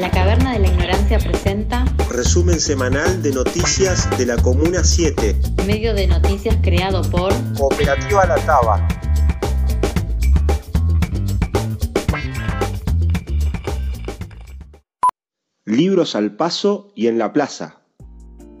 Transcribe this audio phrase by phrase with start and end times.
[0.00, 5.36] La Caverna de la Ignorancia presenta Resumen semanal de noticias de la Comuna 7.
[5.68, 8.88] medio de noticias creado por Cooperativa La Taba.
[15.64, 17.80] Libros al paso y en la plaza.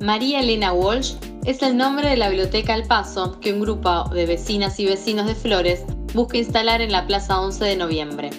[0.00, 1.14] María Elena Walsh
[1.44, 5.26] es el nombre de la Biblioteca El Paso que un grupo de vecinas y vecinos
[5.26, 5.82] de Flores
[6.14, 8.30] busca instalar en la Plaza 11 de noviembre.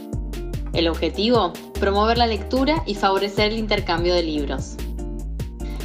[0.76, 4.76] El objetivo, promover la lectura y favorecer el intercambio de libros.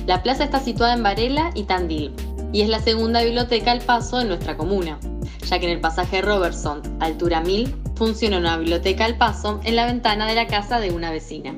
[0.07, 2.13] La plaza está situada en Varela y Tandil
[2.53, 4.99] y es la segunda biblioteca El Paso en nuestra comuna,
[5.47, 9.87] ya que en el pasaje Robertson, altura 1000, funciona una biblioteca El Paso en la
[9.87, 11.55] ventana de la casa de una vecina.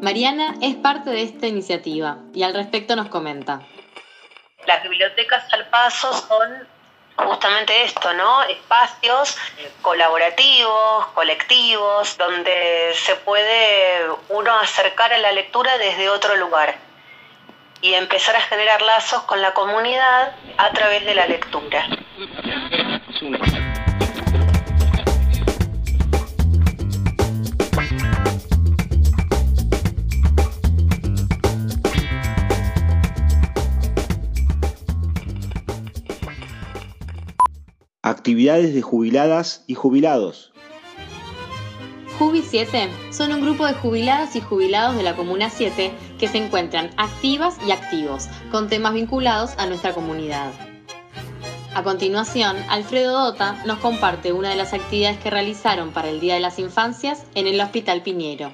[0.00, 3.62] Mariana es parte de esta iniciativa y al respecto nos comenta.
[4.66, 6.68] Las bibliotecas al paso son
[7.16, 8.42] justamente esto, ¿no?
[8.44, 9.36] Espacios
[9.82, 16.76] colaborativos, colectivos, donde se puede uno acercar a la lectura desde otro lugar
[17.80, 21.86] y empezar a generar lazos con la comunidad a través de la lectura.
[38.26, 40.52] Actividades de jubiladas y jubilados.
[42.18, 46.38] Jubi 7 son un grupo de jubiladas y jubilados de la Comuna 7 que se
[46.38, 50.50] encuentran activas y activos con temas vinculados a nuestra comunidad.
[51.72, 56.34] A continuación, Alfredo Dota nos comparte una de las actividades que realizaron para el Día
[56.34, 58.52] de las Infancias en el Hospital Piñero.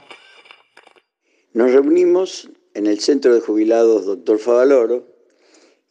[1.55, 4.39] Nos reunimos en el Centro de Jubilados Dr.
[4.39, 5.12] Favaloro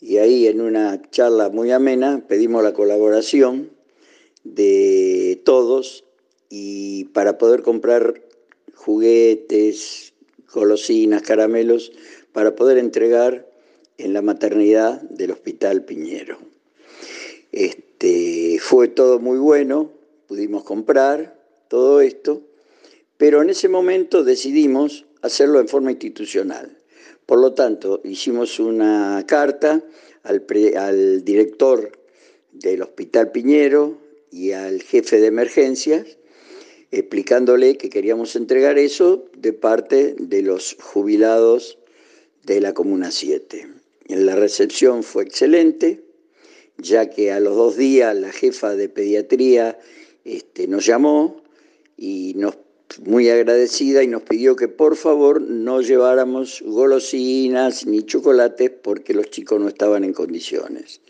[0.02, 3.70] y ahí en una charla muy amena pedimos la colaboración
[4.44, 6.04] de todos
[6.50, 8.22] y para poder comprar
[8.74, 10.14] juguetes,
[10.52, 11.92] golosinas, caramelos,
[12.34, 13.48] para poder entregar
[14.00, 16.40] en la maternidad del Hospital Piñero.
[17.52, 19.92] Este, fue todo muy bueno,
[20.28, 22.42] pudimos comprar todo esto,
[23.18, 26.81] pero en ese momento decidimos hacerlo en forma institucional.
[27.32, 29.82] Por lo tanto, hicimos una carta
[30.24, 31.98] al, director
[32.52, 34.00] del Hospital Piñero
[34.30, 36.18] y al jefe de emergencias
[36.92, 41.78] explicándole que queríamos entregar eso de parte de los jubilados
[42.44, 43.66] de la Comuna 7.
[44.10, 46.04] La recepción fue excelente,
[46.78, 49.80] ya que a los dos días la jefa de pediatría
[50.26, 51.42] este, nos llamó
[51.96, 52.58] y nos
[53.00, 59.30] muy agradecida y nos pidió que por favor no lleváramos golosinas ni chocolates porque los
[59.30, 61.02] chicos no estaban en condiciones.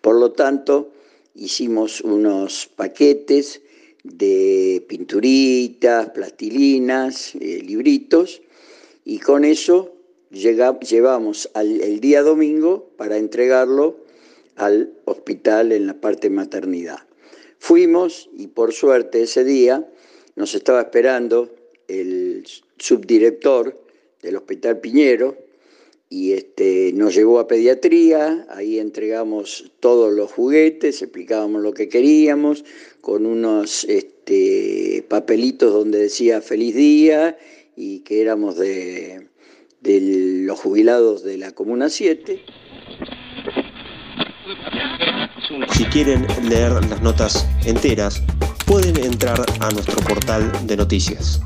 [0.00, 0.92] Por lo tanto,
[1.34, 3.62] hicimos unos paquetes
[4.04, 8.42] de pinturitas, plastilinas, eh, libritos,
[9.04, 9.94] y con eso
[10.30, 13.96] llega, llevamos al, el día domingo para entregarlo
[14.56, 16.98] al hospital en la parte maternidad.
[17.58, 19.88] Fuimos y por suerte ese día
[20.38, 21.50] nos estaba esperando
[21.88, 22.46] el
[22.78, 23.76] subdirector
[24.22, 25.36] del Hospital Piñero
[26.08, 32.64] y este, nos llevó a pediatría, ahí entregamos todos los juguetes, explicábamos lo que queríamos,
[33.00, 37.36] con unos este, papelitos donde decía feliz día
[37.76, 39.26] y que éramos de,
[39.80, 40.00] de
[40.46, 42.40] los jubilados de la Comuna 7.
[45.74, 48.22] Si quieren leer las notas enteras,
[48.68, 51.40] pueden entrar a nuestro portal de noticias.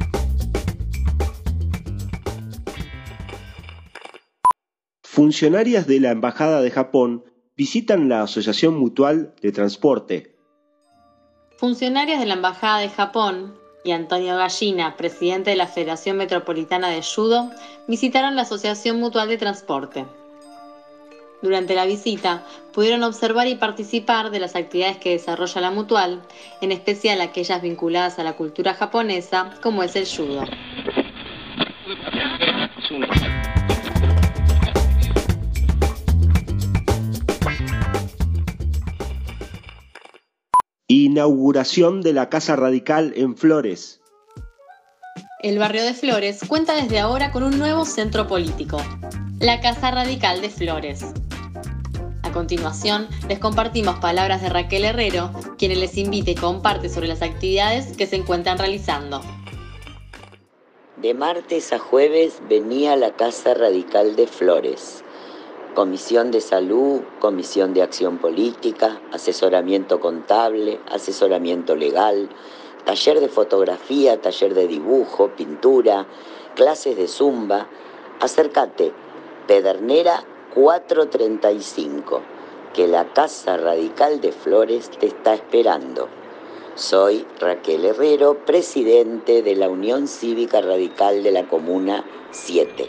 [5.04, 7.24] Funcionarias de la Embajada de Japón
[7.56, 10.36] visitan la Asociación Mutual de Transporte.
[11.58, 17.02] Funcionarias de la Embajada de Japón y Antonio Gallina, presidente de la Federación Metropolitana de
[17.02, 17.52] Judo,
[17.86, 20.06] visitaron la Asociación Mutual de Transporte.
[21.42, 26.22] Durante la visita pudieron observar y participar de las actividades que desarrolla la mutual,
[26.60, 30.44] en especial aquellas vinculadas a la cultura japonesa, como es el judo.
[40.86, 44.00] Inauguración de la Casa Radical en Flores.
[45.42, 48.80] El barrio de Flores cuenta desde ahora con un nuevo centro político,
[49.40, 51.04] la Casa Radical de Flores.
[52.32, 57.20] A continuación, les compartimos palabras de Raquel Herrero, quien les invita y comparte sobre las
[57.20, 59.20] actividades que se encuentran realizando.
[60.96, 65.04] De martes a jueves venía la Casa Radical de Flores.
[65.74, 72.30] Comisión de Salud, Comisión de Acción Política, asesoramiento contable, asesoramiento legal,
[72.86, 76.06] taller de fotografía, taller de dibujo, pintura,
[76.54, 77.66] clases de zumba.
[78.20, 78.90] Acércate,
[79.46, 82.20] Pedernera 435,
[82.74, 86.08] que la Casa Radical de Flores te está esperando.
[86.74, 92.86] Soy Raquel Herrero, presidente de la Unión Cívica Radical de la Comuna 7.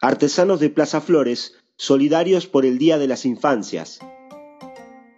[0.00, 4.00] Artesanos de Plaza Flores, solidarios por el Día de las Infancias.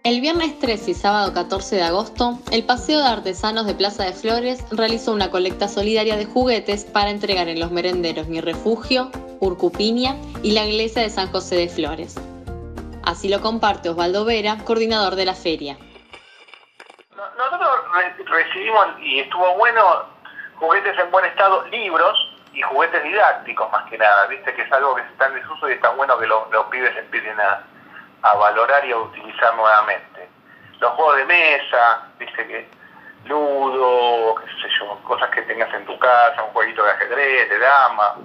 [0.03, 4.11] El viernes 13 y sábado 14 de agosto, el Paseo de Artesanos de Plaza de
[4.11, 9.09] Flores realizó una colecta solidaria de juguetes para entregar en los merenderos Mi Refugio,
[9.39, 12.19] Urcupinia y la iglesia de San José de Flores.
[13.05, 15.77] Así lo comparte Osvaldo Vera, coordinador de la feria.
[17.37, 17.69] Nosotros
[18.29, 20.03] recibimos, y estuvo bueno,
[20.59, 22.17] juguetes en buen estado, libros,
[22.53, 25.73] y juguetes didácticos más que nada, viste que es algo que está en desuso y
[25.73, 27.63] está bueno que los, pibes empiecen a,
[28.35, 30.29] valorar y a utilizar nuevamente.
[30.79, 32.67] Los juegos de mesa, viste que
[33.25, 37.59] ludo, qué sé yo, cosas que tengas en tu casa, un jueguito de ajedrez, de
[37.59, 38.17] dama.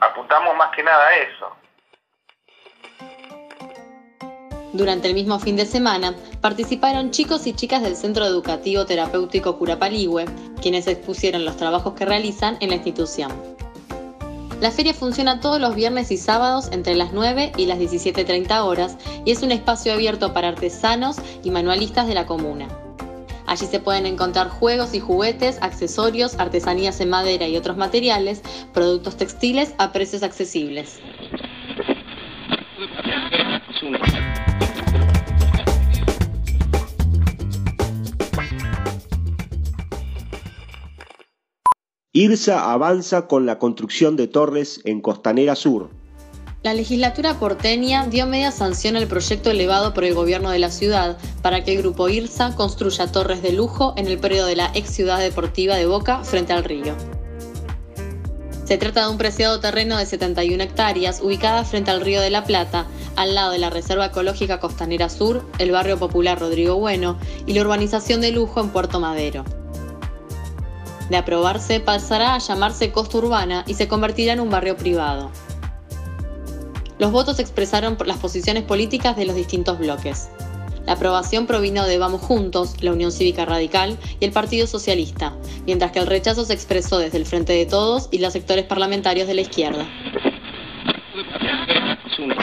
[0.00, 1.56] Apuntamos más que nada a eso.
[4.72, 10.26] Durante el mismo fin de semana participaron chicos y chicas del Centro Educativo Terapéutico Curapaligüe,
[10.62, 13.49] quienes expusieron los trabajos que realizan en la institución.
[14.60, 18.98] La feria funciona todos los viernes y sábados entre las 9 y las 17.30 horas
[19.24, 22.68] y es un espacio abierto para artesanos y manualistas de la comuna.
[23.46, 28.42] Allí se pueden encontrar juegos y juguetes, accesorios, artesanías en madera y otros materiales,
[28.74, 31.00] productos textiles a precios accesibles.
[42.20, 45.88] IRSA avanza con la construcción de torres en Costanera Sur.
[46.62, 51.16] La legislatura porteña dio media sanción al proyecto elevado por el gobierno de la ciudad
[51.40, 54.90] para que el grupo IRSA construya torres de lujo en el periodo de la ex
[54.90, 56.94] ciudad deportiva de Boca frente al río.
[58.66, 62.44] Se trata de un preciado terreno de 71 hectáreas ubicada frente al río de la
[62.44, 67.16] Plata, al lado de la Reserva Ecológica Costanera Sur, el barrio popular Rodrigo Bueno
[67.46, 69.42] y la urbanización de lujo en Puerto Madero.
[71.10, 75.32] De aprobarse, pasará a llamarse Costa Urbana y se convertirá en un barrio privado.
[77.00, 80.28] Los votos expresaron las posiciones políticas de los distintos bloques.
[80.86, 85.34] La aprobación provino de Vamos Juntos, la Unión Cívica Radical y el Partido Socialista,
[85.66, 89.26] mientras que el rechazo se expresó desde el Frente de Todos y los sectores parlamentarios
[89.26, 89.86] de la izquierda.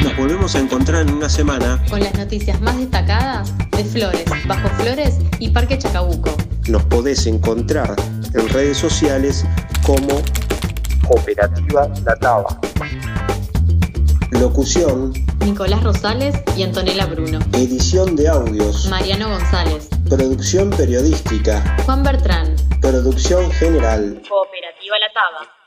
[0.03, 4.67] Nos volvemos a encontrar en una semana con las noticias más destacadas de Flores, Bajo
[4.81, 6.35] Flores y Parque Chacabuco.
[6.67, 7.95] Nos podés encontrar
[8.33, 9.45] en redes sociales
[9.85, 10.21] como
[11.07, 12.59] Cooperativa La Taba.
[14.31, 15.13] Locución
[15.45, 17.39] Nicolás Rosales y Antonella Bruno.
[17.53, 19.89] Edición de audios Mariano González.
[20.09, 22.55] Producción periodística Juan Bertrán.
[22.81, 25.66] Producción general Cooperativa La Taba.